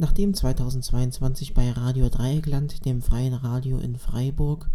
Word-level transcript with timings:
Nachdem 0.00 0.32
2022 0.32 1.52
bei 1.52 1.72
Radio 1.72 2.08
Dreieckland, 2.08 2.86
dem 2.86 3.02
freien 3.02 3.34
Radio 3.34 3.76
in 3.76 3.96
Freiburg, 3.96 4.70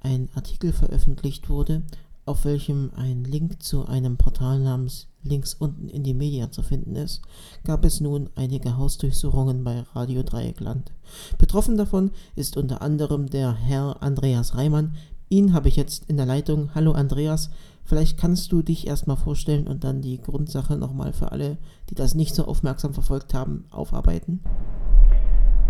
ein 0.00 0.30
Artikel 0.34 0.72
veröffentlicht 0.72 1.50
wurde, 1.50 1.82
auf 2.24 2.46
welchem 2.46 2.90
ein 2.96 3.24
Link 3.24 3.62
zu 3.62 3.84
einem 3.84 4.16
Portal 4.16 4.58
namens 4.58 5.08
Links 5.22 5.52
unten 5.52 5.90
in 5.90 6.02
die 6.02 6.14
Media 6.14 6.50
zu 6.50 6.62
finden 6.62 6.96
ist, 6.96 7.20
gab 7.62 7.84
es 7.84 8.00
nun 8.00 8.30
einige 8.36 8.78
Hausdurchsuchungen 8.78 9.64
bei 9.64 9.80
Radio 9.92 10.22
Dreieckland. 10.22 10.92
Betroffen 11.36 11.76
davon 11.76 12.10
ist 12.34 12.56
unter 12.56 12.80
anderem 12.80 13.28
der 13.28 13.52
Herr 13.52 14.02
Andreas 14.02 14.54
Reimann. 14.54 14.96
Ihn 15.28 15.52
habe 15.52 15.68
ich 15.68 15.76
jetzt 15.76 16.08
in 16.08 16.16
der 16.16 16.24
Leitung. 16.24 16.74
Hallo 16.74 16.92
Andreas, 16.92 17.50
vielleicht 17.90 18.20
kannst 18.20 18.52
du 18.52 18.62
dich 18.62 18.86
erstmal 18.86 19.16
vorstellen 19.16 19.66
und 19.66 19.82
dann 19.82 20.00
die 20.00 20.20
Grundsache 20.22 20.78
nochmal 20.78 21.12
für 21.12 21.32
alle, 21.32 21.58
die 21.90 21.96
das 21.96 22.14
nicht 22.14 22.36
so 22.36 22.44
aufmerksam 22.44 22.94
verfolgt 22.94 23.34
haben, 23.34 23.64
aufarbeiten. 23.72 24.40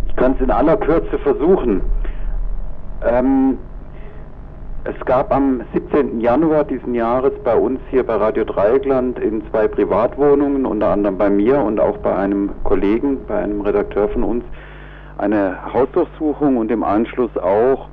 Ich 0.06 0.14
kann 0.16 0.34
es 0.34 0.40
in 0.40 0.50
aller 0.50 0.76
Kürze 0.76 1.18
versuchen. 1.20 1.80
Ähm, 3.02 3.56
es 4.84 5.04
gab 5.06 5.32
am 5.32 5.62
17. 5.72 6.20
Januar 6.20 6.64
diesen 6.64 6.94
Jahres 6.94 7.32
bei 7.42 7.54
uns 7.54 7.80
hier 7.90 8.04
bei 8.04 8.16
Radio 8.16 8.44
Dreieckland 8.44 9.18
in 9.18 9.42
zwei 9.50 9.66
Privatwohnungen, 9.66 10.66
unter 10.66 10.88
anderem 10.88 11.16
bei 11.16 11.30
mir 11.30 11.58
und 11.58 11.80
auch 11.80 11.96
bei 11.98 12.14
einem 12.14 12.50
Kollegen, 12.64 13.18
bei 13.26 13.38
einem 13.38 13.62
Redakteur 13.62 14.10
von 14.10 14.24
uns, 14.24 14.44
eine 15.16 15.72
Hausdurchsuchung 15.72 16.58
und 16.58 16.70
im 16.70 16.82
Anschluss 16.82 17.34
auch, 17.38 17.88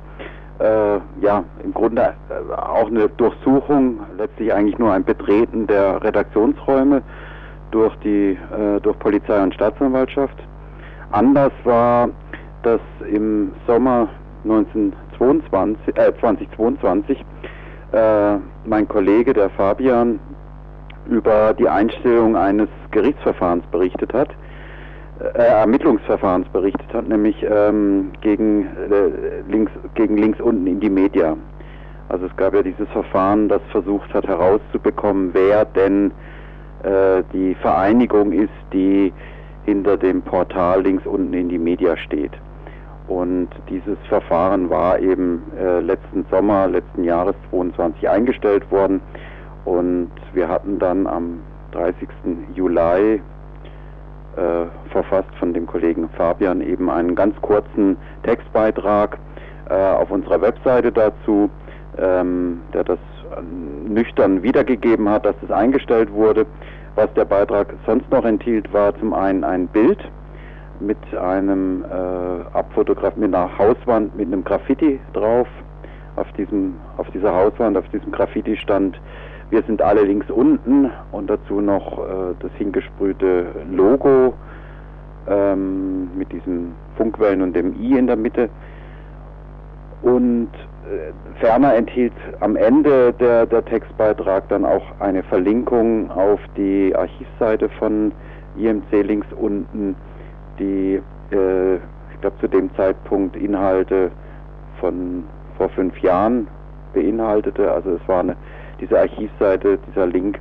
äh, 0.58 0.98
ja, 1.20 1.44
im 1.62 1.72
Grunde 1.72 2.14
äh, 2.28 2.54
auch 2.54 2.88
eine 2.88 3.08
Durchsuchung, 3.08 4.00
letztlich 4.16 4.52
eigentlich 4.52 4.78
nur 4.78 4.92
ein 4.92 5.04
Betreten 5.04 5.66
der 5.66 6.02
Redaktionsräume 6.02 7.02
durch 7.70 7.94
die, 7.96 8.32
äh, 8.32 8.80
durch 8.80 8.98
Polizei 8.98 9.42
und 9.42 9.54
Staatsanwaltschaft. 9.54 10.36
Anders 11.12 11.52
war, 11.64 12.08
dass 12.62 12.80
im 13.10 13.52
Sommer 13.66 14.08
19 14.44 14.92
22, 15.18 15.96
äh, 15.96 16.12
2022 16.20 17.24
äh, 17.92 18.36
mein 18.64 18.86
Kollege, 18.88 19.32
der 19.32 19.50
Fabian, 19.50 20.20
über 21.08 21.54
die 21.54 21.68
Einstellung 21.68 22.36
eines 22.36 22.68
Gerichtsverfahrens 22.90 23.64
berichtet 23.70 24.12
hat, 24.12 24.28
Ermittlungsverfahrens 25.34 26.48
berichtet 26.48 26.92
hat, 26.92 27.08
nämlich 27.08 27.36
ähm, 27.48 28.12
gegen, 28.20 28.66
äh, 28.66 29.50
links, 29.50 29.72
gegen 29.94 30.16
links 30.16 30.40
unten 30.40 30.66
in 30.66 30.80
die 30.80 30.90
Media. 30.90 31.36
Also 32.08 32.26
es 32.26 32.36
gab 32.36 32.54
ja 32.54 32.62
dieses 32.62 32.88
Verfahren, 32.88 33.48
das 33.48 33.60
versucht 33.70 34.12
hat 34.14 34.26
herauszubekommen, 34.26 35.30
wer 35.34 35.64
denn 35.64 36.12
äh, 36.82 37.22
die 37.32 37.54
Vereinigung 37.56 38.32
ist, 38.32 38.52
die 38.72 39.12
hinter 39.64 39.96
dem 39.96 40.22
Portal 40.22 40.82
links 40.82 41.04
unten 41.06 41.34
in 41.34 41.48
die 41.48 41.58
Media 41.58 41.96
steht. 41.96 42.32
Und 43.08 43.48
dieses 43.68 43.98
Verfahren 44.08 44.70
war 44.70 44.98
eben 44.98 45.42
äh, 45.58 45.80
letzten 45.80 46.24
Sommer, 46.30 46.68
letzten 46.68 47.04
Jahres 47.04 47.34
22 47.50 48.08
eingestellt 48.08 48.70
worden. 48.70 49.00
Und 49.64 50.10
wir 50.32 50.48
hatten 50.48 50.78
dann 50.78 51.06
am 51.06 51.40
30. 51.72 52.08
Juli 52.54 53.14
äh, 53.14 53.20
verfasst 54.90 55.34
von 55.38 55.52
dem 55.52 55.66
Kollegen 55.66 56.08
Fabian 56.10 56.60
eben 56.60 56.90
einen 56.90 57.14
ganz 57.14 57.34
kurzen 57.40 57.96
Textbeitrag 58.22 59.18
äh, 59.68 59.74
auf 59.74 60.10
unserer 60.10 60.40
Webseite 60.40 60.92
dazu, 60.92 61.50
ähm, 61.98 62.60
der 62.72 62.84
das 62.84 62.98
nüchtern 63.86 64.42
wiedergegeben 64.42 65.08
hat, 65.08 65.26
dass 65.26 65.36
es 65.42 65.50
eingestellt 65.50 66.10
wurde. 66.12 66.46
Was 66.94 67.12
der 67.14 67.24
Beitrag 67.24 67.74
sonst 67.86 68.10
noch 68.10 68.24
enthielt, 68.24 68.72
war 68.72 68.98
zum 68.98 69.12
einen 69.12 69.44
ein 69.44 69.68
Bild 69.68 69.98
mit 70.80 70.98
einem 71.16 71.84
äh, 71.84 72.56
Abfotograf 72.56 73.16
mit 73.16 73.34
einer 73.34 73.56
Hauswand 73.58 74.16
mit 74.16 74.26
einem 74.28 74.44
Graffiti 74.44 75.00
drauf. 75.12 75.48
Auf 76.16 76.26
diesem, 76.32 76.74
auf 76.96 77.08
dieser 77.10 77.32
Hauswand, 77.34 77.76
auf 77.76 77.88
diesem 77.90 78.10
Graffiti 78.10 78.56
stand 78.56 79.00
wir 79.50 79.62
sind 79.62 79.80
alle 79.82 80.02
links 80.02 80.30
unten 80.30 80.90
und 81.12 81.30
dazu 81.30 81.60
noch 81.60 81.98
äh, 81.98 82.34
das 82.40 82.52
hingesprühte 82.58 83.46
Logo 83.70 84.34
ähm, 85.28 86.10
mit 86.16 86.30
diesen 86.32 86.74
Funkwellen 86.96 87.42
und 87.42 87.54
dem 87.54 87.74
I 87.80 87.98
in 87.98 88.06
der 88.06 88.16
Mitte. 88.16 88.50
Und 90.02 90.50
äh, 90.84 91.12
ferner 91.40 91.74
enthielt 91.74 92.12
am 92.40 92.56
Ende 92.56 93.12
der, 93.14 93.46
der 93.46 93.64
Textbeitrag 93.64 94.48
dann 94.48 94.64
auch 94.64 94.84
eine 95.00 95.22
Verlinkung 95.24 96.10
auf 96.10 96.40
die 96.56 96.94
Archivseite 96.94 97.68
von 97.78 98.12
IMC 98.56 99.02
links 99.02 99.26
unten 99.38 99.96
die, 100.58 101.00
äh, 101.30 101.74
ich 101.76 102.20
glaube, 102.20 102.36
zu 102.40 102.48
dem 102.48 102.74
Zeitpunkt 102.74 103.36
Inhalte 103.36 104.10
von 104.80 105.24
vor 105.56 105.68
fünf 105.70 105.98
Jahren 106.00 106.48
beinhaltete. 106.94 107.70
Also 107.70 107.90
es 107.92 108.08
war 108.08 108.20
eine, 108.20 108.36
diese 108.80 108.98
Archivseite, 108.98 109.78
dieser 109.88 110.06
Link, 110.06 110.38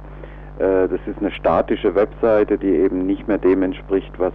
äh, 0.59 0.87
das 0.87 0.99
ist 1.05 1.19
eine 1.19 1.31
statische 1.31 1.93
Webseite, 1.95 2.57
die 2.57 2.69
eben 2.69 3.05
nicht 3.05 3.27
mehr 3.27 3.37
dem 3.37 3.63
entspricht, 3.63 4.11
was 4.17 4.33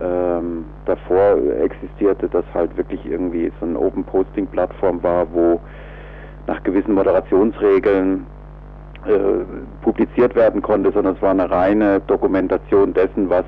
ähm, 0.00 0.64
davor 0.84 1.36
existierte, 1.62 2.28
das 2.28 2.44
halt 2.54 2.76
wirklich 2.76 3.04
irgendwie 3.06 3.52
so 3.60 3.66
eine 3.66 3.78
Open 3.78 4.04
Posting 4.04 4.46
Plattform 4.46 5.02
war, 5.02 5.26
wo 5.32 5.60
nach 6.46 6.62
gewissen 6.64 6.94
Moderationsregeln 6.94 8.26
äh, 9.06 9.44
publiziert 9.82 10.34
werden 10.34 10.60
konnte, 10.60 10.92
sondern 10.92 11.14
es 11.14 11.22
war 11.22 11.30
eine 11.30 11.50
reine 11.50 12.00
Dokumentation 12.00 12.92
dessen, 12.94 13.30
was 13.30 13.44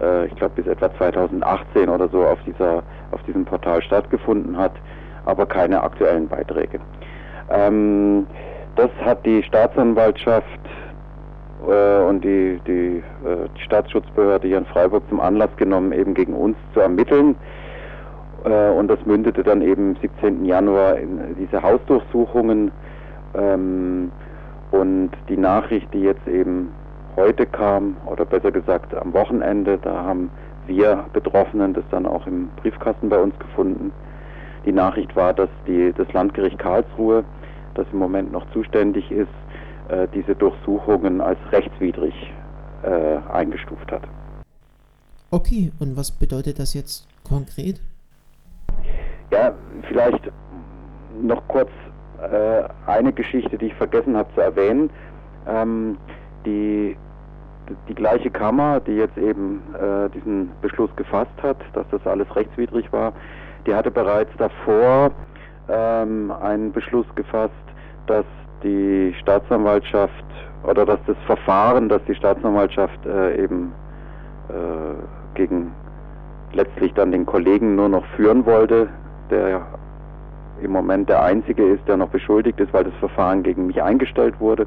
äh, 0.00 0.26
ich 0.26 0.34
glaube 0.36 0.54
bis 0.56 0.66
etwa 0.66 0.92
2018 0.96 1.88
oder 1.88 2.08
so 2.08 2.24
auf 2.24 2.38
dieser 2.44 2.82
auf 3.12 3.22
diesem 3.24 3.44
Portal 3.44 3.82
stattgefunden 3.82 4.56
hat, 4.56 4.72
aber 5.26 5.46
keine 5.46 5.82
aktuellen 5.82 6.28
Beiträge. 6.28 6.80
Ähm, 7.50 8.26
das 8.76 8.90
hat 9.04 9.24
die 9.24 9.42
Staatsanwaltschaft 9.42 10.46
äh, 11.68 12.02
und 12.04 12.24
die, 12.24 12.60
die, 12.66 13.02
äh, 13.24 13.48
die, 13.56 13.62
Staatsschutzbehörde 13.62 14.48
hier 14.48 14.58
in 14.58 14.66
Freiburg 14.66 15.02
zum 15.08 15.20
Anlass 15.20 15.50
genommen, 15.56 15.92
eben 15.92 16.14
gegen 16.14 16.34
uns 16.34 16.56
zu 16.74 16.80
ermitteln. 16.80 17.36
Äh, 18.44 18.70
und 18.70 18.88
das 18.88 18.98
mündete 19.06 19.42
dann 19.42 19.62
eben 19.62 19.96
am 19.96 20.00
17. 20.00 20.44
Januar 20.44 20.96
in 20.98 21.36
diese 21.38 21.62
Hausdurchsuchungen. 21.62 22.72
Ähm, 23.34 24.10
und 24.70 25.10
die 25.28 25.36
Nachricht, 25.36 25.92
die 25.92 26.00
jetzt 26.00 26.26
eben 26.26 26.72
heute 27.16 27.46
kam, 27.46 27.96
oder 28.06 28.24
besser 28.24 28.50
gesagt 28.50 28.94
am 28.94 29.12
Wochenende, 29.12 29.78
da 29.78 30.02
haben 30.04 30.30
wir 30.66 31.04
Betroffenen 31.12 31.74
das 31.74 31.84
dann 31.90 32.06
auch 32.06 32.26
im 32.26 32.48
Briefkasten 32.56 33.08
bei 33.08 33.18
uns 33.18 33.38
gefunden. 33.38 33.92
Die 34.64 34.72
Nachricht 34.72 35.14
war, 35.16 35.34
dass 35.34 35.50
die, 35.66 35.92
das 35.96 36.10
Landgericht 36.12 36.58
Karlsruhe, 36.58 37.24
das 37.74 37.86
im 37.92 37.98
Moment 37.98 38.32
noch 38.32 38.50
zuständig 38.52 39.10
ist, 39.10 39.28
äh, 39.88 40.06
diese 40.14 40.34
Durchsuchungen 40.34 41.20
als 41.20 41.38
rechtswidrig 41.50 42.14
äh, 42.82 43.18
eingestuft 43.32 43.90
hat. 43.90 44.02
Okay, 45.30 45.72
und 45.80 45.96
was 45.96 46.10
bedeutet 46.10 46.58
das 46.58 46.74
jetzt 46.74 47.06
konkret? 47.24 47.80
Ja, 49.30 49.52
vielleicht 49.88 50.30
noch 51.20 51.46
kurz 51.48 51.70
äh, 52.20 52.62
eine 52.86 53.12
Geschichte, 53.12 53.58
die 53.58 53.66
ich 53.66 53.74
vergessen 53.74 54.16
habe 54.16 54.32
zu 54.34 54.40
erwähnen. 54.40 54.90
Ähm, 55.46 55.98
die, 56.46 56.96
die 57.88 57.94
gleiche 57.94 58.30
Kammer, 58.30 58.80
die 58.80 58.92
jetzt 58.92 59.16
eben 59.16 59.62
diesen 60.12 60.50
Beschluss 60.60 60.90
gefasst 60.96 61.30
hat, 61.40 61.56
dass 61.74 61.86
das 61.92 62.04
alles 62.04 62.26
rechtswidrig 62.34 62.92
war, 62.92 63.12
die 63.66 63.74
hatte 63.74 63.90
bereits 63.90 64.30
davor 64.38 65.12
ähm, 65.68 66.32
einen 66.42 66.72
Beschluss 66.72 67.06
gefasst, 67.14 67.52
dass 68.06 68.24
die 68.62 69.14
Staatsanwaltschaft 69.20 70.24
oder 70.64 70.86
dass 70.86 71.00
das 71.06 71.16
Verfahren, 71.26 71.88
das 71.88 72.02
die 72.06 72.14
Staatsanwaltschaft 72.14 73.04
äh, 73.06 73.42
eben 73.42 73.72
äh, 74.48 75.34
gegen 75.34 75.72
letztlich 76.52 76.92
dann 76.94 77.10
den 77.10 77.26
Kollegen 77.26 77.74
nur 77.74 77.88
noch 77.88 78.04
führen 78.16 78.44
wollte, 78.46 78.88
der 79.30 79.66
im 80.60 80.70
Moment 80.70 81.08
der 81.08 81.22
einzige 81.22 81.64
ist, 81.64 81.86
der 81.88 81.96
noch 81.96 82.08
beschuldigt 82.08 82.60
ist, 82.60 82.72
weil 82.72 82.84
das 82.84 82.94
Verfahren 83.00 83.42
gegen 83.42 83.66
mich 83.66 83.82
eingestellt 83.82 84.38
wurde. 84.38 84.66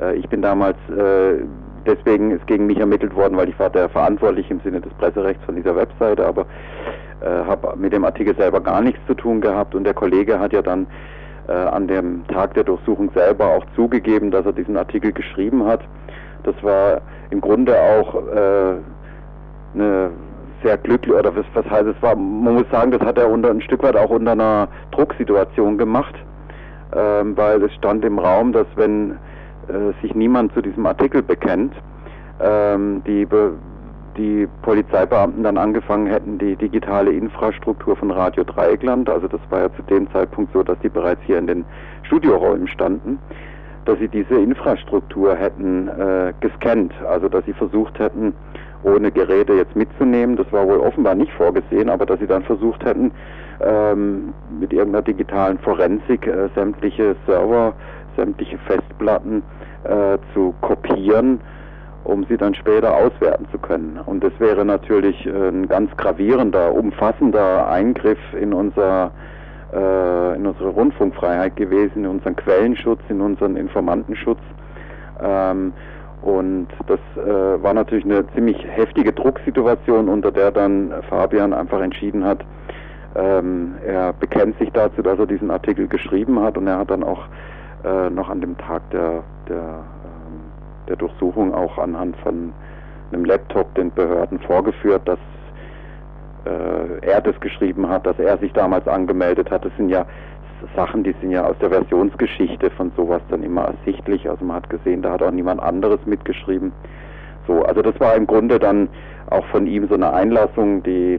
Äh, 0.00 0.14
ich 0.14 0.28
bin 0.28 0.42
damals, 0.42 0.76
äh, 0.88 1.44
deswegen 1.86 2.30
ist 2.30 2.46
gegen 2.46 2.66
mich 2.66 2.78
ermittelt 2.78 3.14
worden, 3.14 3.36
weil 3.36 3.48
ich 3.48 3.58
war 3.58 3.70
der 3.70 3.88
verantwortlich 3.88 4.50
im 4.50 4.60
Sinne 4.60 4.80
des 4.80 4.92
Presserechts 4.94 5.44
von 5.44 5.56
dieser 5.56 5.76
Webseite, 5.76 6.26
aber 6.26 6.46
äh, 7.20 7.26
habe 7.26 7.76
mit 7.76 7.92
dem 7.92 8.04
Artikel 8.04 8.34
selber 8.36 8.60
gar 8.60 8.80
nichts 8.80 9.00
zu 9.06 9.14
tun 9.14 9.40
gehabt 9.40 9.74
und 9.74 9.84
der 9.84 9.94
Kollege 9.94 10.38
hat 10.38 10.52
ja 10.52 10.62
dann 10.62 10.86
an 11.48 11.88
dem 11.88 12.24
Tag 12.28 12.54
der 12.54 12.62
Durchsuchung 12.62 13.10
selber 13.12 13.46
auch 13.46 13.64
zugegeben, 13.74 14.30
dass 14.30 14.46
er 14.46 14.52
diesen 14.52 14.76
Artikel 14.76 15.10
geschrieben 15.10 15.66
hat. 15.66 15.80
Das 16.44 16.54
war 16.62 17.00
im 17.30 17.40
Grunde 17.40 17.74
auch 17.74 18.14
äh, 18.14 18.74
eine 19.74 20.10
sehr 20.62 20.76
glücklich, 20.76 21.14
oder 21.14 21.34
was, 21.34 21.46
was 21.54 21.64
heißt 21.70 21.86
es 21.86 22.02
war, 22.02 22.14
man 22.16 22.54
muss 22.54 22.70
sagen, 22.70 22.90
das 22.90 23.00
hat 23.00 23.18
er 23.18 23.30
unter 23.30 23.50
ein 23.50 23.62
Stück 23.62 23.82
weit 23.82 23.96
auch 23.96 24.10
unter 24.10 24.32
einer 24.32 24.68
Drucksituation 24.90 25.78
gemacht, 25.78 26.14
ähm, 26.94 27.36
weil 27.36 27.62
es 27.62 27.72
stand 27.74 28.04
im 28.04 28.18
Raum, 28.18 28.52
dass 28.52 28.66
wenn 28.76 29.12
äh, 29.68 29.92
sich 30.02 30.14
niemand 30.14 30.52
zu 30.52 30.60
diesem 30.60 30.84
Artikel 30.84 31.22
bekennt, 31.22 31.72
ähm, 32.42 33.02
die 33.06 33.24
Be 33.24 33.52
die 34.16 34.48
Polizeibeamten 34.62 35.42
dann 35.42 35.56
angefangen 35.56 36.06
hätten, 36.06 36.38
die 36.38 36.56
digitale 36.56 37.12
Infrastruktur 37.12 37.96
von 37.96 38.10
Radio 38.10 38.44
Dreieckland, 38.44 39.08
also 39.08 39.28
das 39.28 39.40
war 39.50 39.60
ja 39.60 39.72
zu 39.74 39.82
dem 39.82 40.10
Zeitpunkt 40.12 40.52
so, 40.52 40.62
dass 40.62 40.78
die 40.80 40.88
bereits 40.88 41.20
hier 41.22 41.38
in 41.38 41.46
den 41.46 41.64
Studioräumen 42.02 42.68
standen, 42.68 43.18
dass 43.84 43.98
sie 43.98 44.08
diese 44.08 44.34
Infrastruktur 44.34 45.34
hätten 45.36 45.88
äh, 45.88 46.32
gescannt, 46.40 46.92
also 47.08 47.28
dass 47.28 47.44
sie 47.44 47.52
versucht 47.52 47.98
hätten, 47.98 48.34
ohne 48.82 49.10
Geräte 49.10 49.52
jetzt 49.54 49.76
mitzunehmen, 49.76 50.36
das 50.36 50.50
war 50.52 50.66
wohl 50.66 50.80
offenbar 50.80 51.14
nicht 51.14 51.32
vorgesehen, 51.32 51.88
aber 51.88 52.06
dass 52.06 52.18
sie 52.20 52.26
dann 52.26 52.42
versucht 52.42 52.84
hätten, 52.84 53.10
ähm, 53.60 54.32
mit 54.58 54.72
irgendeiner 54.72 55.02
digitalen 55.02 55.58
Forensik 55.58 56.26
äh, 56.26 56.48
sämtliche 56.54 57.14
Server, 57.26 57.74
sämtliche 58.16 58.58
Festplatten 58.58 59.42
äh, 59.84 60.18
zu 60.34 60.54
kopieren, 60.62 61.40
um 62.04 62.24
sie 62.24 62.36
dann 62.36 62.54
später 62.54 62.94
auswerten 62.94 63.46
zu 63.50 63.58
können. 63.58 63.98
Und 64.04 64.24
das 64.24 64.32
wäre 64.38 64.64
natürlich 64.64 65.26
äh, 65.26 65.30
ein 65.30 65.68
ganz 65.68 65.94
gravierender, 65.96 66.72
umfassender 66.74 67.68
Eingriff 67.68 68.18
in 68.40 68.52
unser 68.52 69.10
äh, 69.72 70.36
in 70.36 70.46
unsere 70.46 70.70
Rundfunkfreiheit 70.70 71.56
gewesen, 71.56 72.04
in 72.04 72.06
unseren 72.06 72.34
Quellenschutz, 72.36 73.00
in 73.08 73.20
unseren 73.20 73.56
Informantenschutz. 73.56 74.40
Ähm, 75.22 75.72
und 76.22 76.68
das 76.86 77.00
äh, 77.16 77.62
war 77.62 77.72
natürlich 77.72 78.04
eine 78.04 78.26
ziemlich 78.34 78.58
heftige 78.66 79.12
Drucksituation, 79.12 80.08
unter 80.08 80.32
der 80.32 80.50
dann 80.50 80.92
Fabian 81.08 81.52
einfach 81.52 81.80
entschieden 81.80 82.24
hat, 82.24 82.44
ähm, 83.14 83.74
er 83.86 84.12
bekennt 84.12 84.58
sich 84.58 84.70
dazu, 84.70 85.02
dass 85.02 85.18
er 85.18 85.26
diesen 85.26 85.50
Artikel 85.50 85.88
geschrieben 85.88 86.40
hat 86.40 86.56
und 86.56 86.66
er 86.66 86.78
hat 86.78 86.90
dann 86.90 87.02
auch 87.02 87.24
noch 88.10 88.28
an 88.28 88.42
dem 88.42 88.58
Tag 88.58 88.82
der, 88.90 89.22
der, 89.48 89.84
der 90.90 90.96
Durchsuchung 90.96 91.54
auch 91.54 91.78
anhand 91.78 92.16
von 92.18 92.52
einem 93.12 93.24
Laptop 93.24 93.74
den 93.74 93.90
Behörden 93.92 94.38
vorgeführt, 94.40 95.02
dass 95.06 95.18
äh, 96.44 97.06
er 97.06 97.20
das 97.20 97.38
geschrieben 97.40 97.88
hat, 97.88 98.06
dass 98.06 98.18
er 98.18 98.36
sich 98.38 98.52
damals 98.52 98.86
angemeldet 98.86 99.50
hat. 99.50 99.64
Das 99.64 99.72
sind 99.76 99.88
ja 99.88 100.04
Sachen, 100.76 101.02
die 101.04 101.14
sind 101.20 101.30
ja 101.30 101.46
aus 101.46 101.56
der 101.60 101.70
Versionsgeschichte 101.70 102.70
von 102.70 102.92
sowas 102.96 103.22
dann 103.30 103.42
immer 103.42 103.62
ersichtlich. 103.62 104.28
Also 104.28 104.44
man 104.44 104.56
hat 104.56 104.70
gesehen, 104.70 105.02
da 105.02 105.12
hat 105.12 105.22
auch 105.22 105.30
niemand 105.30 105.62
anderes 105.62 106.00
mitgeschrieben. 106.04 106.72
So, 107.46 107.62
also 107.62 107.82
das 107.82 107.98
war 107.98 108.14
im 108.14 108.26
Grunde 108.26 108.58
dann 108.58 108.88
auch 109.30 109.44
von 109.46 109.66
ihm 109.66 109.88
so 109.88 109.94
eine 109.94 110.12
Einlassung, 110.12 110.82
die 110.82 111.18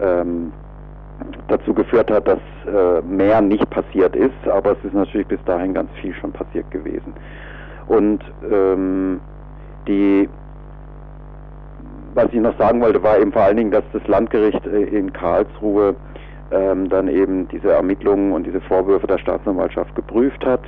ähm, 0.00 0.52
dazu 1.48 1.74
geführt 1.74 2.10
hat, 2.10 2.26
dass 2.26 2.40
äh, 2.66 3.02
mehr 3.02 3.40
nicht 3.40 3.68
passiert 3.70 4.14
ist, 4.16 4.48
aber 4.48 4.72
es 4.72 4.84
ist 4.84 4.94
natürlich 4.94 5.26
bis 5.26 5.42
dahin 5.44 5.74
ganz 5.74 5.90
viel 6.00 6.14
schon 6.14 6.32
passiert 6.32 6.70
gewesen. 6.70 7.14
Und 7.88 8.20
ähm, 8.50 9.20
die, 9.86 10.28
was 12.14 12.26
ich 12.32 12.40
noch 12.40 12.56
sagen 12.58 12.80
wollte, 12.80 13.02
war 13.02 13.18
eben 13.18 13.32
vor 13.32 13.42
allen 13.42 13.56
Dingen, 13.56 13.70
dass 13.70 13.84
das 13.92 14.06
Landgericht 14.06 14.64
äh, 14.66 14.82
in 14.84 15.12
Karlsruhe 15.12 15.94
ähm, 16.50 16.88
dann 16.88 17.08
eben 17.08 17.48
diese 17.48 17.72
Ermittlungen 17.72 18.32
und 18.32 18.46
diese 18.46 18.60
Vorwürfe 18.60 19.06
der 19.06 19.18
Staatsanwaltschaft 19.18 19.94
geprüft 19.94 20.44
hat 20.44 20.62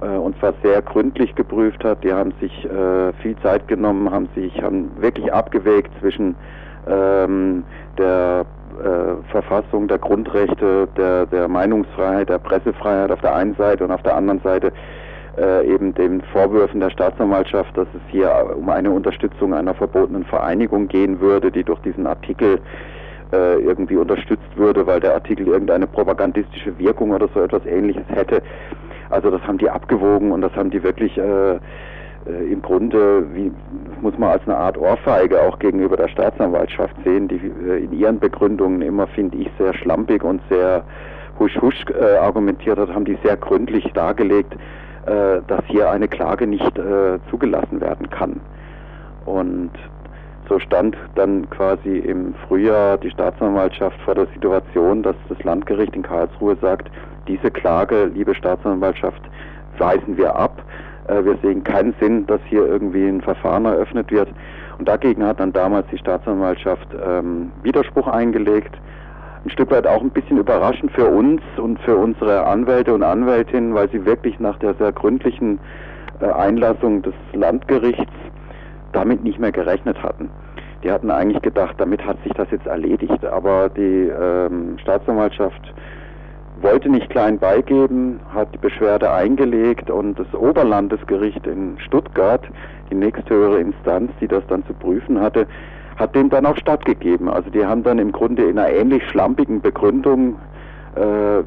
äh, 0.00 0.06
und 0.06 0.38
zwar 0.38 0.54
sehr 0.62 0.82
gründlich 0.82 1.34
geprüft 1.34 1.84
hat. 1.84 2.02
Die 2.04 2.12
haben 2.12 2.32
sich 2.40 2.64
äh, 2.64 3.12
viel 3.22 3.36
Zeit 3.42 3.68
genommen, 3.68 4.10
haben 4.10 4.28
sich 4.34 4.60
haben 4.62 4.90
wirklich 5.00 5.32
abgewägt 5.32 5.90
zwischen 6.00 6.34
ähm, 6.88 7.64
der 7.98 8.44
äh, 8.80 9.30
Verfassung, 9.30 9.88
der 9.88 9.98
Grundrechte, 9.98 10.88
der, 10.96 11.26
der 11.26 11.48
Meinungsfreiheit, 11.48 12.28
der 12.28 12.38
Pressefreiheit 12.38 13.10
auf 13.10 13.20
der 13.20 13.34
einen 13.34 13.54
Seite 13.56 13.84
und 13.84 13.90
auf 13.90 14.02
der 14.02 14.16
anderen 14.16 14.40
Seite 14.40 14.72
äh, 15.40 15.66
eben 15.66 15.94
den 15.94 16.20
Vorwürfen 16.32 16.80
der 16.80 16.90
Staatsanwaltschaft, 16.90 17.76
dass 17.76 17.88
es 17.94 18.00
hier 18.10 18.30
um 18.56 18.68
eine 18.68 18.90
Unterstützung 18.90 19.54
einer 19.54 19.74
verbotenen 19.74 20.24
Vereinigung 20.24 20.88
gehen 20.88 21.20
würde, 21.20 21.50
die 21.50 21.64
durch 21.64 21.80
diesen 21.80 22.06
Artikel 22.06 22.60
äh, 23.32 23.60
irgendwie 23.60 23.96
unterstützt 23.96 24.56
würde, 24.56 24.86
weil 24.86 25.00
der 25.00 25.14
Artikel 25.14 25.46
irgendeine 25.46 25.86
propagandistische 25.86 26.78
Wirkung 26.78 27.12
oder 27.12 27.28
so 27.32 27.40
etwas 27.40 27.64
ähnliches 27.64 28.04
hätte. 28.08 28.42
Also 29.08 29.30
das 29.30 29.40
haben 29.42 29.58
die 29.58 29.70
abgewogen 29.70 30.32
und 30.32 30.40
das 30.42 30.52
haben 30.54 30.70
die 30.70 30.82
wirklich 30.82 31.16
äh, 31.16 31.54
äh, 31.54 32.52
im 32.52 32.60
Grunde, 32.60 33.24
wie, 33.34 33.50
muss 34.00 34.16
man 34.18 34.30
als 34.30 34.42
eine 34.46 34.56
Art 34.56 34.76
Ohrfeige 34.76 35.40
auch 35.40 35.58
gegenüber 35.58 35.96
der 35.96 36.08
Staatsanwaltschaft 36.08 36.94
sehen, 37.04 37.28
die 37.28 37.36
äh, 37.36 37.84
in 37.84 37.92
ihren 37.92 38.18
Begründungen 38.18 38.82
immer, 38.82 39.06
finde 39.06 39.38
ich, 39.38 39.50
sehr 39.58 39.74
schlampig 39.74 40.22
und 40.22 40.40
sehr 40.50 40.84
husch-husch 41.38 41.86
argumentiert 42.20 42.78
hat, 42.78 42.92
haben 42.92 43.06
die 43.06 43.16
sehr 43.24 43.34
gründlich 43.38 43.90
dargelegt, 43.94 44.54
äh, 45.06 45.40
dass 45.46 45.64
hier 45.66 45.90
eine 45.90 46.08
Klage 46.08 46.46
nicht 46.46 46.78
äh, 46.78 47.18
zugelassen 47.30 47.80
werden 47.80 48.08
kann. 48.10 48.40
Und 49.26 49.70
so 50.48 50.58
stand 50.58 50.96
dann 51.14 51.48
quasi 51.50 51.98
im 51.98 52.34
Frühjahr 52.46 52.98
die 52.98 53.10
Staatsanwaltschaft 53.10 54.00
vor 54.02 54.14
der 54.14 54.26
Situation, 54.34 55.02
dass 55.02 55.16
das 55.28 55.42
Landgericht 55.44 55.94
in 55.94 56.02
Karlsruhe 56.02 56.56
sagt, 56.60 56.90
diese 57.28 57.50
Klage, 57.50 58.06
liebe 58.06 58.34
Staatsanwaltschaft, 58.34 59.22
weisen 59.78 60.16
wir 60.16 60.34
ab 60.34 60.62
äh, 61.10 61.24
wir 61.24 61.36
sehen 61.42 61.64
keinen 61.64 61.94
Sinn, 62.00 62.26
dass 62.26 62.40
hier 62.48 62.66
irgendwie 62.66 63.06
ein 63.06 63.20
Verfahren 63.20 63.64
eröffnet 63.64 64.10
wird. 64.10 64.28
Und 64.78 64.88
dagegen 64.88 65.24
hat 65.24 65.40
dann 65.40 65.52
damals 65.52 65.86
die 65.92 65.98
Staatsanwaltschaft 65.98 66.88
ähm, 67.06 67.52
Widerspruch 67.62 68.06
eingelegt. 68.06 68.74
Ein 69.44 69.50
Stück 69.50 69.70
weit 69.70 69.86
auch 69.86 70.02
ein 70.02 70.10
bisschen 70.10 70.36
überraschend 70.36 70.92
für 70.92 71.06
uns 71.06 71.40
und 71.56 71.80
für 71.80 71.96
unsere 71.96 72.44
Anwälte 72.46 72.92
und 72.92 73.02
Anwältinnen, 73.02 73.74
weil 73.74 73.90
sie 73.90 74.04
wirklich 74.04 74.38
nach 74.38 74.58
der 74.58 74.74
sehr 74.74 74.92
gründlichen 74.92 75.58
äh, 76.20 76.26
Einlassung 76.26 77.00
des 77.00 77.14
Landgerichts 77.32 78.12
damit 78.92 79.24
nicht 79.24 79.38
mehr 79.38 79.52
gerechnet 79.52 80.02
hatten. 80.02 80.28
Die 80.82 80.90
hatten 80.90 81.10
eigentlich 81.10 81.40
gedacht, 81.42 81.74
damit 81.78 82.04
hat 82.04 82.22
sich 82.22 82.32
das 82.34 82.50
jetzt 82.50 82.66
erledigt. 82.66 83.24
Aber 83.24 83.70
die 83.70 84.08
ähm, 84.08 84.78
Staatsanwaltschaft 84.78 85.72
wollte 86.60 86.90
nicht 86.90 87.08
klein 87.08 87.38
beigeben, 87.38 88.20
hat 88.34 88.52
die 88.52 88.58
Beschwerde 88.58 89.10
eingelegt 89.10 89.90
und 89.90 90.18
das 90.18 90.32
Oberlandesgericht 90.34 91.46
in 91.46 91.78
Stuttgart, 91.78 92.42
die 92.90 92.94
nächsthöhere 92.94 93.58
Instanz, 93.58 94.10
die 94.20 94.28
das 94.28 94.42
dann 94.48 94.66
zu 94.66 94.74
prüfen 94.74 95.20
hatte, 95.20 95.46
hat 96.00 96.14
dem 96.14 96.30
dann 96.30 96.46
auch 96.46 96.56
stattgegeben. 96.56 97.28
Also 97.28 97.50
die 97.50 97.64
haben 97.64 97.82
dann 97.82 97.98
im 97.98 98.10
Grunde 98.10 98.44
in 98.44 98.58
einer 98.58 98.70
ähnlich 98.70 99.06
schlampigen 99.10 99.60
Begründung, 99.60 100.36
äh, 100.96 101.00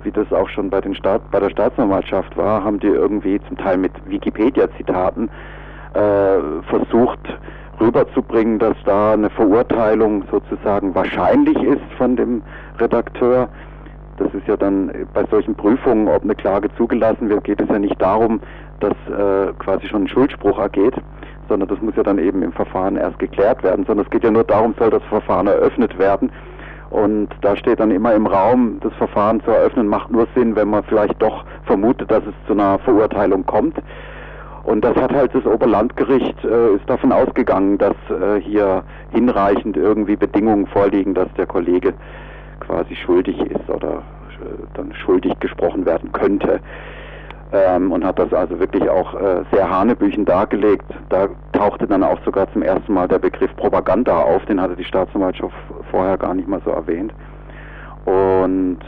wie 0.03 0.11
das 0.11 0.31
auch 0.31 0.47
schon 0.49 0.69
bei, 0.69 0.79
den 0.79 0.93
Staat, 0.95 1.29
bei 1.31 1.39
der 1.39 1.49
Staatsanwaltschaft 1.49 2.37
war, 2.37 2.63
haben 2.63 2.79
die 2.79 2.87
irgendwie 2.87 3.41
zum 3.47 3.57
Teil 3.57 3.77
mit 3.77 3.91
Wikipedia-Zitaten 4.07 5.29
äh, 5.95 6.61
versucht 6.69 7.19
rüberzubringen, 7.79 8.59
dass 8.59 8.75
da 8.85 9.13
eine 9.13 9.31
Verurteilung 9.31 10.23
sozusagen 10.31 10.93
wahrscheinlich 10.93 11.61
ist 11.63 11.81
von 11.97 12.15
dem 12.15 12.43
Redakteur. 12.79 13.49
Das 14.17 14.31
ist 14.35 14.47
ja 14.47 14.55
dann 14.55 14.91
bei 15.13 15.25
solchen 15.31 15.55
Prüfungen, 15.55 16.07
ob 16.07 16.23
eine 16.23 16.35
Klage 16.35 16.69
zugelassen 16.77 17.29
wird, 17.29 17.43
geht 17.43 17.59
es 17.59 17.67
ja 17.69 17.79
nicht 17.79 17.99
darum, 17.99 18.39
dass 18.79 18.93
äh, 19.07 19.51
quasi 19.57 19.87
schon 19.87 20.03
ein 20.03 20.07
Schuldspruch 20.07 20.59
ergeht, 20.59 20.93
sondern 21.49 21.69
das 21.69 21.81
muss 21.81 21.95
ja 21.95 22.03
dann 22.03 22.17
eben 22.17 22.41
im 22.41 22.51
Verfahren 22.51 22.95
erst 22.95 23.19
geklärt 23.19 23.63
werden, 23.63 23.85
sondern 23.85 24.05
es 24.05 24.11
geht 24.11 24.23
ja 24.23 24.31
nur 24.31 24.43
darum, 24.43 24.73
soll 24.77 24.89
das 24.89 25.03
Verfahren 25.03 25.47
eröffnet 25.47 25.97
werden. 25.97 26.31
Und 26.89 27.29
da 27.41 27.55
steht 27.55 27.79
dann 27.79 27.89
immer 27.89 28.13
im 28.13 28.27
Raum, 28.27 28.77
das 28.81 28.93
Verfahren 28.93 29.41
zu 29.41 29.51
eröffnen 29.51 29.87
macht 29.87 30.11
nur 30.11 30.27
Sinn, 30.35 30.55
wenn 30.55 30.69
man 30.69 30.83
vielleicht 30.83 31.19
doch 31.21 31.43
vermutet, 31.65 32.11
dass 32.11 32.23
es 32.23 32.33
zu 32.45 32.53
einer 32.53 32.77
Verurteilung 32.79 33.45
kommt. 33.45 33.77
Und 34.63 34.85
das 34.85 34.95
hat 34.95 35.11
halt 35.11 35.33
das 35.33 35.45
Oberlandgericht 35.45 36.43
äh, 36.45 36.75
ist 36.75 36.87
davon 36.87 37.11
ausgegangen, 37.11 37.77
dass 37.77 37.95
äh, 38.09 38.39
hier 38.39 38.83
hinreichend 39.11 39.75
irgendwie 39.75 40.15
Bedingungen 40.15 40.67
vorliegen, 40.67 41.13
dass 41.13 41.27
der 41.35 41.47
Kollege 41.47 41.93
quasi 42.59 42.95
schuldig 42.95 43.39
ist 43.41 43.69
oder 43.69 44.03
äh, 44.43 44.63
dann 44.75 44.93
schuldig 44.93 45.37
gesprochen 45.39 45.85
werden 45.85 46.11
könnte. 46.11 46.59
Ähm, 47.53 47.91
und 47.91 48.03
hat 48.03 48.17
das 48.17 48.33
also 48.33 48.59
wirklich 48.59 48.89
auch 48.89 49.13
äh, 49.13 49.43
sehr 49.51 49.69
hanebüchen 49.69 50.25
dargelegt. 50.25 50.85
Da 51.09 51.27
tauchte 51.51 51.85
dann 51.85 52.03
auch 52.03 52.19
sogar 52.25 52.51
zum 52.51 52.63
ersten 52.63 52.91
Mal 52.91 53.07
der 53.07 53.19
Begriff 53.19 53.55
Propaganda 53.55 54.17
auf, 54.23 54.43
den 54.45 54.59
hatte 54.59 54.75
die 54.75 54.83
Staatsanwaltschaft 54.83 55.53
vorher 55.91 56.17
gar 56.17 56.33
nicht 56.33 56.47
mal 56.47 56.61
so 56.65 56.71
erwähnt. 56.71 57.13
Und 58.05 58.79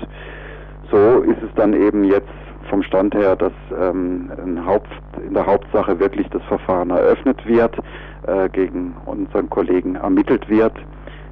so 0.91 1.19
ist 1.19 1.37
es 1.43 1.53
dann 1.55 1.73
eben 1.73 2.05
jetzt 2.05 2.27
vom 2.69 2.81
Stand 2.81 3.13
her, 3.13 3.35
dass 3.35 3.53
ähm, 3.79 4.31
in, 4.43 4.65
Haupt, 4.65 4.89
in 5.23 5.35
der 5.35 5.45
Hauptsache 5.45 5.99
wirklich 5.99 6.27
das 6.29 6.41
Verfahren 6.43 6.89
eröffnet 6.89 7.45
wird, 7.45 7.77
äh, 8.25 8.49
gegen 8.49 8.95
unseren 9.05 9.47
Kollegen 9.47 9.95
ermittelt 9.95 10.49
wird. 10.49 10.73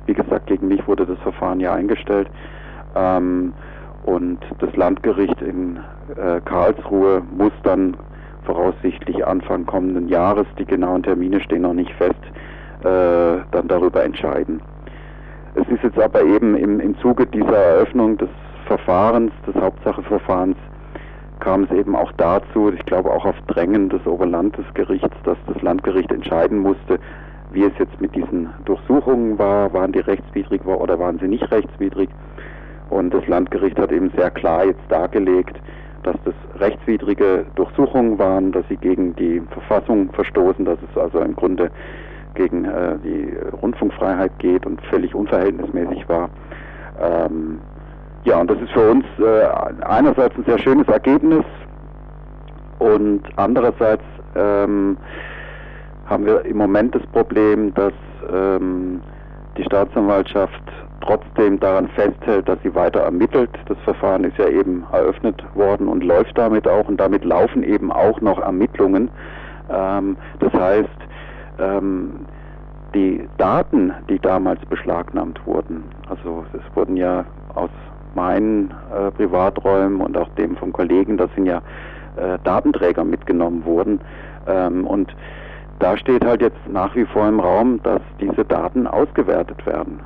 Wie 0.05 0.13
gesagt, 0.13 0.45
gegen 0.47 0.67
mich 0.67 0.87
wurde 0.87 1.07
das 1.07 1.17
Verfahren 1.19 1.59
ja 1.59 1.73
eingestellt. 1.73 2.27
Ähm, 2.95 3.53
und 4.05 4.39
das 4.59 4.75
Landgericht 4.75 5.41
in 5.41 5.77
äh, 6.15 6.41
Karlsruhe 6.41 7.21
muss 7.35 7.53
dann 7.63 7.95
voraussichtlich 8.45 9.25
Anfang 9.25 9.65
kommenden 9.65 10.09
Jahres, 10.09 10.45
die 10.59 10.65
genauen 10.65 11.03
Termine 11.03 11.39
stehen 11.41 11.61
noch 11.61 11.73
nicht 11.73 11.93
fest, 11.93 12.15
äh, 12.81 13.41
dann 13.51 13.67
darüber 13.67 14.03
entscheiden. 14.03 14.61
Es 15.55 15.67
ist 15.67 15.83
jetzt 15.83 15.99
aber 15.99 16.23
eben 16.23 16.55
im, 16.55 16.79
im 16.79 16.97
Zuge 16.99 17.25
dieser 17.27 17.55
Eröffnung 17.55 18.17
des 18.17 18.29
Verfahrens, 18.65 19.31
des 19.47 19.55
Hauptsacheverfahrens, 19.55 20.57
kam 21.39 21.63
es 21.63 21.71
eben 21.71 21.95
auch 21.95 22.11
dazu, 22.13 22.71
ich 22.71 22.85
glaube 22.85 23.11
auch 23.11 23.25
auf 23.25 23.35
Drängen 23.47 23.89
des 23.89 24.05
Oberlandesgerichts, 24.05 25.15
dass 25.23 25.37
das 25.47 25.61
Landgericht 25.61 26.11
entscheiden 26.11 26.59
musste, 26.59 26.99
wie 27.51 27.63
es 27.63 27.73
jetzt 27.77 27.99
mit 28.01 28.15
diesen 28.15 28.49
Durchsuchungen 28.65 29.37
war, 29.37 29.71
waren 29.73 29.91
die 29.91 29.99
rechtswidrig 29.99 30.65
oder 30.65 30.97
waren 30.97 31.19
sie 31.19 31.27
nicht 31.27 31.49
rechtswidrig. 31.51 32.09
Und 32.93 33.11
das 33.11 33.25
Landgericht 33.27 33.79
hat 33.79 33.91
eben 33.91 34.11
sehr 34.15 34.29
klar 34.29 34.65
jetzt 34.65 34.83
dargelegt, 34.87 35.59
dass 36.03 36.15
das 36.25 36.35
rechtswidrige 36.59 37.43
Durchsuchungen 37.55 38.19
waren, 38.19 38.51
dass 38.51 38.67
sie 38.69 38.77
gegen 38.77 39.15
die 39.15 39.41
Verfassung 39.49 40.11
verstoßen, 40.13 40.63
dass 40.63 40.77
es 40.91 40.95
also 40.95 41.19
im 41.21 41.35
Grunde 41.35 41.71
gegen 42.35 42.65
äh, 42.65 42.95
die 43.03 43.33
Rundfunkfreiheit 43.63 44.37
geht 44.37 44.67
und 44.67 44.79
völlig 44.91 45.15
unverhältnismäßig 45.15 46.07
war. 46.07 46.29
Ähm, 47.01 47.59
ja, 48.25 48.39
und 48.39 48.51
das 48.51 48.61
ist 48.61 48.71
für 48.73 48.91
uns 48.91 49.05
äh, 49.17 49.85
einerseits 49.85 50.35
ein 50.37 50.43
sehr 50.45 50.59
schönes 50.59 50.87
Ergebnis 50.87 51.43
und 52.77 53.23
andererseits 53.37 54.03
ähm, 54.35 54.97
haben 56.05 56.27
wir 56.27 56.45
im 56.45 56.57
Moment 56.57 56.93
das 56.93 57.05
Problem, 57.07 57.73
dass 57.73 57.93
ähm, 58.31 59.01
die 59.57 59.63
Staatsanwaltschaft 59.63 60.61
trotzdem 61.03 61.59
daran 61.59 61.87
festhält, 61.89 62.47
dass 62.47 62.57
sie 62.63 62.73
weiter 62.73 63.01
ermittelt. 63.01 63.49
Das 63.67 63.77
Verfahren 63.79 64.23
ist 64.23 64.37
ja 64.37 64.47
eben 64.47 64.85
eröffnet 64.91 65.43
worden 65.55 65.87
und 65.87 66.03
läuft 66.03 66.37
damit 66.37 66.67
auch 66.67 66.87
und 66.87 66.97
damit 66.99 67.23
laufen 67.23 67.63
eben 67.63 67.91
auch 67.91 68.19
noch 68.21 68.39
Ermittlungen. 68.39 69.09
Ähm, 69.69 70.17
das 70.39 70.53
heißt, 70.53 70.89
ähm, 71.59 72.25
die 72.95 73.27
Daten, 73.37 73.93
die 74.09 74.19
damals 74.19 74.63
beschlagnahmt 74.65 75.45
wurden, 75.45 75.83
also 76.09 76.45
es 76.53 76.75
wurden 76.75 76.95
ja 76.95 77.25
aus 77.55 77.71
meinen 78.15 78.71
äh, 78.95 79.11
Privaträumen 79.11 80.01
und 80.01 80.15
auch 80.17 80.29
dem 80.35 80.55
vom 80.57 80.71
Kollegen, 80.71 81.17
das 81.17 81.29
sind 81.35 81.45
ja 81.45 81.57
äh, 82.15 82.37
Datenträger 82.43 83.03
mitgenommen 83.03 83.65
wurden. 83.65 83.99
Ähm, 84.47 84.85
und 84.85 85.15
da 85.79 85.97
steht 85.97 86.23
halt 86.23 86.41
jetzt 86.41 86.59
nach 86.69 86.95
wie 86.95 87.05
vor 87.05 87.27
im 87.27 87.39
Raum, 87.39 87.81
dass 87.83 88.01
diese 88.21 88.45
Daten 88.45 88.87
ausgewertet 88.87 89.65
werden. 89.65 89.99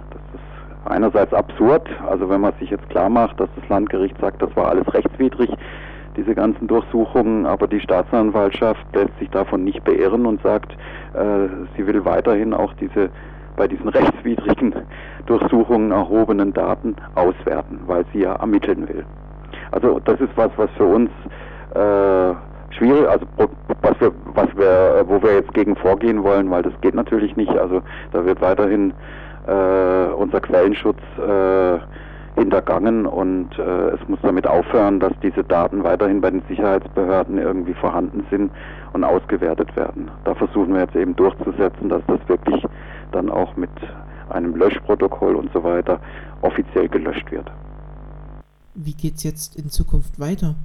Einerseits 0.85 1.33
absurd, 1.33 1.87
also 2.09 2.29
wenn 2.29 2.41
man 2.41 2.53
sich 2.59 2.69
jetzt 2.69 2.89
klar 2.89 3.09
macht, 3.09 3.39
dass 3.39 3.49
das 3.59 3.67
Landgericht 3.69 4.17
sagt, 4.19 4.41
das 4.41 4.55
war 4.55 4.69
alles 4.69 4.91
rechtswidrig, 4.93 5.49
diese 6.15 6.33
ganzen 6.33 6.67
Durchsuchungen, 6.67 7.45
aber 7.45 7.67
die 7.67 7.79
Staatsanwaltschaft 7.79 8.83
lässt 8.93 9.17
sich 9.19 9.29
davon 9.29 9.63
nicht 9.63 9.83
beirren 9.83 10.25
und 10.25 10.41
sagt, 10.41 10.71
äh, 11.13 11.47
sie 11.75 11.85
will 11.85 12.03
weiterhin 12.05 12.53
auch 12.53 12.73
diese 12.73 13.09
bei 13.57 13.67
diesen 13.67 13.89
rechtswidrigen 13.89 14.73
Durchsuchungen 15.25 15.91
erhobenen 15.91 16.53
Daten 16.53 16.95
auswerten, 17.15 17.79
weil 17.87 18.05
sie 18.13 18.19
ja 18.19 18.35
ermitteln 18.35 18.87
will. 18.87 19.03
Also 19.71 19.99
das 20.05 20.21
ist 20.21 20.29
was, 20.35 20.51
was 20.55 20.69
für 20.77 20.85
uns 20.85 21.09
äh, 21.73 22.33
schwierig, 22.73 23.09
also 23.09 23.25
was 23.81 23.99
wir, 23.99 24.11
was 24.33 24.47
wir, 24.55 25.03
wo 25.07 25.21
wir 25.21 25.33
jetzt 25.33 25.53
gegen 25.53 25.75
vorgehen 25.75 26.23
wollen, 26.23 26.49
weil 26.49 26.63
das 26.63 26.73
geht 26.81 26.93
natürlich 26.93 27.35
nicht. 27.35 27.57
Also 27.57 27.81
da 28.13 28.23
wird 28.25 28.39
weiterhin 28.41 28.93
äh, 29.47 30.13
unser 30.13 30.41
Quellenschutz 30.41 30.99
äh, 31.17 31.79
hintergangen 32.39 33.05
und 33.05 33.57
äh, 33.57 33.89
es 33.89 34.07
muss 34.07 34.19
damit 34.21 34.45
aufhören, 34.45 34.99
dass 34.99 35.13
diese 35.23 35.43
Daten 35.43 35.83
weiterhin 35.83 36.21
bei 36.21 36.29
den 36.29 36.43
Sicherheitsbehörden 36.47 37.39
irgendwie 37.39 37.73
vorhanden 37.73 38.25
sind 38.29 38.51
und 38.93 39.03
ausgewertet 39.03 39.75
werden. 39.75 40.11
Da 40.23 40.35
versuchen 40.35 40.73
wir 40.73 40.81
jetzt 40.81 40.95
eben 40.95 41.15
durchzusetzen, 41.15 41.89
dass 41.89 42.01
das 42.07 42.19
wirklich 42.27 42.63
dann 43.11 43.29
auch 43.29 43.55
mit 43.55 43.71
einem 44.29 44.55
Löschprotokoll 44.55 45.35
und 45.35 45.51
so 45.53 45.63
weiter 45.63 45.99
offiziell 46.41 46.87
gelöscht 46.89 47.31
wird. 47.31 47.49
Wie 48.75 48.93
geht 48.93 49.15
es 49.15 49.23
jetzt 49.23 49.55
in 49.59 49.69
Zukunft 49.69 50.19
weiter? 50.19 50.55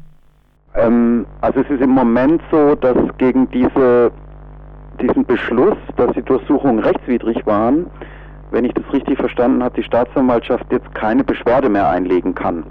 Ähm, 0.74 1.26
also 1.40 1.60
es 1.60 1.70
ist 1.70 1.80
im 1.80 1.90
Moment 1.90 2.42
so, 2.50 2.74
dass 2.74 2.96
gegen 3.18 3.50
diese, 3.50 4.10
diesen 5.00 5.24
Beschluss, 5.24 5.76
dass 5.96 6.12
die 6.12 6.22
Durchsuchungen 6.22 6.80
rechtswidrig 6.80 7.46
waren, 7.46 7.86
wenn 8.52 8.64
ich 8.64 8.74
das 8.74 8.84
richtig 8.92 9.18
verstanden 9.18 9.62
habe, 9.62 9.74
die 9.74 9.82
Staatsanwaltschaft 9.82 10.64
jetzt 10.70 10.94
keine 10.94 11.24
Beschwerde 11.24 11.68
mehr 11.68 11.88
einlegen 11.88 12.34
kann. 12.34 12.64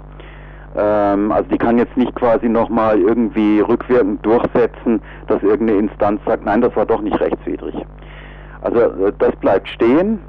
Ähm, 0.76 1.30
also 1.32 1.48
die 1.50 1.58
kann 1.58 1.78
jetzt 1.78 1.96
nicht 1.96 2.14
quasi 2.14 2.48
nochmal 2.48 2.98
irgendwie 2.98 3.60
rückwirkend 3.60 4.24
durchsetzen, 4.24 5.02
dass 5.26 5.42
irgendeine 5.42 5.80
Instanz 5.80 6.20
sagt, 6.24 6.44
nein, 6.44 6.60
das 6.60 6.74
war 6.76 6.86
doch 6.86 7.02
nicht 7.02 7.20
rechtswidrig. 7.20 7.74
Also 8.62 8.80
äh, 8.80 9.12
das 9.18 9.34
bleibt 9.36 9.68
stehen. 9.68 10.20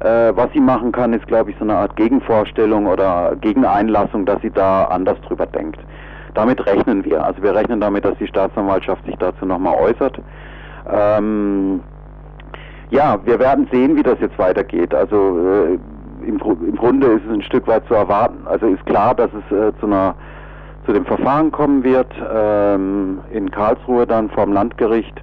Äh, 0.00 0.32
was 0.34 0.50
sie 0.52 0.60
machen 0.60 0.90
kann, 0.90 1.12
ist, 1.12 1.26
glaube 1.28 1.50
ich, 1.50 1.56
so 1.58 1.64
eine 1.64 1.76
Art 1.76 1.94
Gegenvorstellung 1.94 2.86
oder 2.86 3.36
Gegeneinlassung, 3.40 4.26
dass 4.26 4.40
sie 4.42 4.50
da 4.50 4.86
anders 4.86 5.20
drüber 5.28 5.46
denkt. 5.46 5.78
Damit 6.34 6.66
rechnen 6.66 7.04
wir. 7.04 7.22
Also 7.24 7.42
wir 7.42 7.54
rechnen 7.54 7.80
damit, 7.80 8.04
dass 8.04 8.16
die 8.18 8.26
Staatsanwaltschaft 8.26 9.04
sich 9.04 9.16
dazu 9.16 9.46
nochmal 9.46 9.76
äußert. 9.76 10.18
Ähm, 10.90 11.80
ja, 12.92 13.18
wir 13.24 13.38
werden 13.38 13.66
sehen, 13.72 13.96
wie 13.96 14.02
das 14.02 14.20
jetzt 14.20 14.38
weitergeht. 14.38 14.94
Also 14.94 15.38
äh, 15.38 15.78
im, 16.26 16.38
im, 16.38 16.76
Grunde 16.76 17.06
ist 17.08 17.22
es 17.26 17.32
ein 17.32 17.42
Stück 17.42 17.66
weit 17.66 17.86
zu 17.88 17.94
erwarten. 17.94 18.46
Also 18.46 18.66
ist 18.66 18.84
klar, 18.86 19.14
dass 19.14 19.30
es 19.32 19.56
äh, 19.56 19.72
zu 19.80 19.86
einer 19.86 20.14
zu 20.84 20.92
dem 20.92 21.06
Verfahren 21.06 21.52
kommen 21.52 21.84
wird 21.84 22.12
ähm, 22.34 23.20
in 23.32 23.50
Karlsruhe 23.50 24.04
dann 24.04 24.28
vom 24.30 24.52
Landgericht 24.52 25.14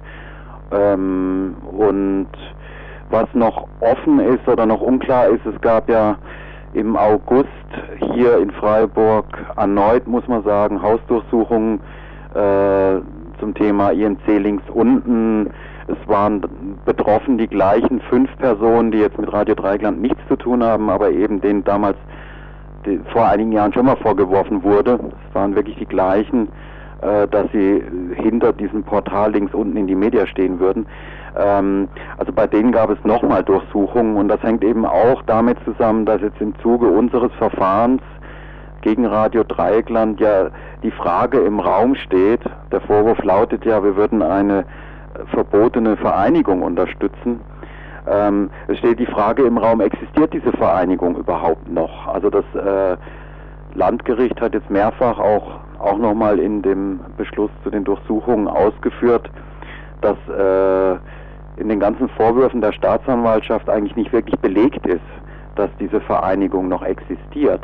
ähm, 0.72 1.54
und 1.70 2.28
was 3.10 3.26
noch 3.34 3.68
offen 3.80 4.20
ist 4.20 4.48
oder 4.48 4.64
noch 4.64 4.80
unklar 4.80 5.28
ist, 5.28 5.44
es 5.44 5.60
gab 5.60 5.90
ja 5.90 6.16
im 6.72 6.96
August 6.96 7.48
hier 8.14 8.38
in 8.38 8.50
Freiburg 8.52 9.26
erneut, 9.56 10.06
muss 10.06 10.26
man 10.28 10.42
sagen, 10.44 10.80
Hausdurchsuchungen 10.80 11.80
äh, 12.34 13.00
zum 13.38 13.54
Thema 13.54 13.90
INC 13.90 14.26
links 14.26 14.64
unten. 14.72 15.50
Es 15.90 16.08
waren 16.08 16.42
betroffen 16.84 17.38
die 17.38 17.48
gleichen 17.48 18.00
fünf 18.08 18.30
Personen, 18.38 18.92
die 18.92 18.98
jetzt 18.98 19.18
mit 19.18 19.32
Radio 19.32 19.54
Dreigland 19.54 20.00
nichts 20.00 20.20
zu 20.28 20.36
tun 20.36 20.62
haben, 20.62 20.88
aber 20.90 21.10
eben 21.10 21.40
denen 21.40 21.64
damals 21.64 21.96
vor 23.12 23.26
einigen 23.26 23.52
Jahren 23.52 23.72
schon 23.72 23.86
mal 23.86 23.96
vorgeworfen 23.96 24.62
wurde. 24.62 24.98
Es 25.28 25.34
waren 25.34 25.54
wirklich 25.54 25.76
die 25.76 25.86
gleichen, 25.86 26.48
äh, 27.02 27.28
dass 27.28 27.50
sie 27.52 27.82
hinter 28.14 28.52
diesem 28.52 28.82
Portal 28.82 29.32
links 29.32 29.54
unten 29.54 29.76
in 29.76 29.86
die 29.86 29.94
Media 29.94 30.26
stehen 30.26 30.60
würden. 30.60 30.86
Ähm, 31.38 31.88
also 32.18 32.32
bei 32.32 32.46
denen 32.46 32.72
gab 32.72 32.90
es 32.90 33.02
nochmal 33.04 33.42
Durchsuchungen 33.44 34.16
und 34.16 34.28
das 34.28 34.42
hängt 34.42 34.64
eben 34.64 34.84
auch 34.86 35.22
damit 35.26 35.58
zusammen, 35.64 36.06
dass 36.06 36.20
jetzt 36.22 36.40
im 36.40 36.54
Zuge 36.60 36.86
unseres 36.86 37.32
Verfahrens 37.34 38.02
gegen 38.80 39.04
Radio 39.04 39.44
Dreieckland 39.44 40.20
ja 40.20 40.50
die 40.82 40.90
Frage 40.90 41.40
im 41.40 41.60
Raum 41.60 41.94
steht, 41.94 42.40
der 42.72 42.80
Vorwurf 42.80 43.22
lautet 43.22 43.64
ja, 43.64 43.84
wir 43.84 43.94
würden 43.96 44.22
eine 44.22 44.64
verbotene 45.32 45.96
Vereinigung 45.96 46.62
unterstützen. 46.62 47.40
Ähm, 48.08 48.50
es 48.68 48.78
steht 48.78 48.98
die 48.98 49.06
Frage 49.06 49.42
im 49.42 49.58
Raum, 49.58 49.80
existiert 49.80 50.32
diese 50.32 50.52
Vereinigung 50.52 51.16
überhaupt 51.16 51.70
noch? 51.70 52.06
Also 52.06 52.30
das 52.30 52.44
äh, 52.54 52.96
Landgericht 53.74 54.40
hat 54.40 54.54
jetzt 54.54 54.70
mehrfach 54.70 55.18
auch, 55.18 55.60
auch 55.78 55.98
nochmal 55.98 56.38
in 56.38 56.62
dem 56.62 57.00
Beschluss 57.16 57.50
zu 57.62 57.70
den 57.70 57.84
Durchsuchungen 57.84 58.48
ausgeführt, 58.48 59.30
dass 60.00 60.16
äh, 60.28 60.98
in 61.60 61.68
den 61.68 61.78
ganzen 61.78 62.08
Vorwürfen 62.10 62.60
der 62.60 62.72
Staatsanwaltschaft 62.72 63.68
eigentlich 63.68 63.96
nicht 63.96 64.12
wirklich 64.12 64.38
belegt 64.40 64.86
ist, 64.86 65.00
dass 65.56 65.70
diese 65.78 66.00
Vereinigung 66.00 66.68
noch 66.68 66.82
existiert. 66.82 67.62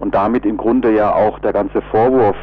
Und 0.00 0.14
damit 0.14 0.46
im 0.46 0.56
Grunde 0.56 0.94
ja 0.94 1.12
auch 1.12 1.38
der 1.40 1.52
ganze 1.52 1.82
Vorwurf, 1.82 2.36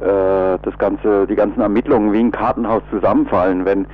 das 0.00 0.78
ganze, 0.78 1.26
die 1.26 1.36
ganzen 1.36 1.60
Ermittlungen 1.60 2.12
wie 2.12 2.20
ein 2.20 2.30
Kartenhaus 2.30 2.82
zusammenfallen. 2.90 3.64
Wenn, 3.64 3.86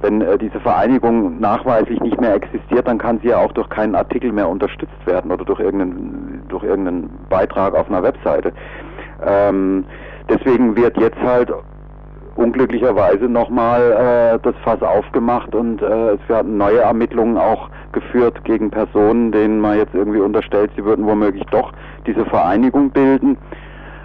wenn 0.00 0.20
äh, 0.20 0.38
diese 0.38 0.60
Vereinigung 0.60 1.40
nachweislich 1.40 2.00
nicht 2.00 2.20
mehr 2.20 2.34
existiert, 2.34 2.86
dann 2.86 2.98
kann 2.98 3.18
sie 3.20 3.28
ja 3.28 3.38
auch 3.38 3.52
durch 3.52 3.68
keinen 3.68 3.94
Artikel 3.94 4.32
mehr 4.32 4.48
unterstützt 4.48 5.06
werden 5.06 5.32
oder 5.32 5.44
durch 5.44 5.60
irgendeinen, 5.60 6.42
durch 6.48 6.64
irgendeinen 6.64 7.10
Beitrag 7.28 7.74
auf 7.74 7.88
einer 7.88 8.02
Webseite. 8.02 8.52
Ähm, 9.26 9.84
deswegen 10.28 10.76
wird 10.76 10.96
jetzt 10.98 11.20
halt 11.20 11.52
unglücklicherweise 12.36 13.24
nochmal 13.24 14.36
äh, 14.36 14.38
das 14.42 14.54
Fass 14.62 14.80
aufgemacht 14.80 15.54
und 15.56 15.82
äh, 15.82 16.10
es 16.10 16.28
werden 16.28 16.56
neue 16.56 16.78
Ermittlungen 16.78 17.36
auch 17.36 17.68
geführt 17.90 18.44
gegen 18.44 18.70
Personen, 18.70 19.32
denen 19.32 19.58
man 19.58 19.76
jetzt 19.76 19.94
irgendwie 19.94 20.20
unterstellt, 20.20 20.70
sie 20.76 20.84
würden 20.84 21.04
womöglich 21.06 21.44
doch 21.50 21.72
diese 22.06 22.24
Vereinigung 22.26 22.90
bilden. 22.90 23.36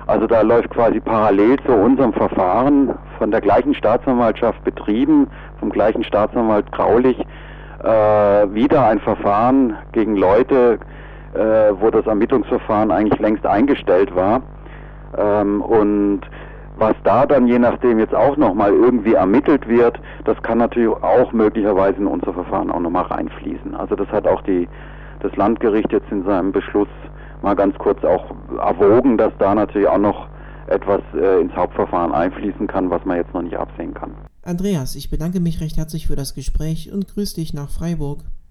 Also 0.07 0.27
da 0.27 0.41
läuft 0.41 0.69
quasi 0.71 0.99
parallel 0.99 1.57
zu 1.65 1.71
unserem 1.71 2.13
Verfahren 2.13 2.93
von 3.17 3.31
der 3.31 3.41
gleichen 3.41 3.73
Staatsanwaltschaft 3.73 4.63
betrieben, 4.63 5.27
vom 5.59 5.69
gleichen 5.69 6.03
Staatsanwalt 6.03 6.71
Graulich, 6.71 7.17
äh, 7.83 7.87
wieder 8.53 8.87
ein 8.87 8.99
Verfahren 8.99 9.77
gegen 9.93 10.15
Leute, 10.15 10.79
äh, 11.33 11.39
wo 11.79 11.89
das 11.89 12.05
Ermittlungsverfahren 12.05 12.91
eigentlich 12.91 13.19
längst 13.19 13.45
eingestellt 13.45 14.13
war. 14.15 14.41
Ähm, 15.17 15.61
und 15.61 16.21
was 16.77 16.95
da 17.03 17.25
dann 17.25 17.47
je 17.47 17.59
nachdem 17.59 17.99
jetzt 17.99 18.15
auch 18.15 18.35
nochmal 18.35 18.73
irgendwie 18.73 19.13
ermittelt 19.13 19.67
wird, 19.67 19.99
das 20.25 20.41
kann 20.41 20.57
natürlich 20.57 20.89
auch 21.01 21.31
möglicherweise 21.31 21.97
in 21.97 22.07
unser 22.07 22.33
Verfahren 22.33 22.71
auch 22.71 22.79
nochmal 22.79 23.05
reinfließen. 23.05 23.75
Also 23.75 23.95
das 23.95 24.07
hat 24.09 24.27
auch 24.27 24.41
die, 24.41 24.67
das 25.21 25.35
Landgericht 25.35 25.91
jetzt 25.91 26.11
in 26.11 26.23
seinem 26.23 26.51
Beschluss 26.51 26.87
mal 27.43 27.55
ganz 27.55 27.77
kurz 27.77 28.03
auch 28.03 28.31
erwogen, 28.57 29.17
dass 29.17 29.33
da 29.37 29.53
natürlich 29.53 29.87
auch 29.87 29.99
noch 29.99 30.27
etwas 30.67 31.01
äh, 31.13 31.41
ins 31.41 31.53
Hauptverfahren 31.53 32.13
einfließen 32.13 32.67
kann, 32.67 32.89
was 32.89 33.03
man 33.05 33.17
jetzt 33.17 33.33
noch 33.33 33.41
nicht 33.41 33.55
absehen 33.55 33.93
kann. 33.93 34.15
Andreas, 34.43 34.95
ich 34.95 35.09
bedanke 35.09 35.39
mich 35.39 35.61
recht 35.61 35.77
herzlich 35.77 36.07
für 36.07 36.15
das 36.15 36.33
Gespräch 36.33 36.91
und 36.91 37.07
grüße 37.07 37.35
dich 37.35 37.53
nach 37.53 37.69
Freiburg. 37.69 38.23